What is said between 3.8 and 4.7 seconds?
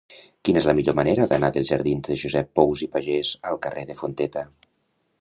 de Fonteta?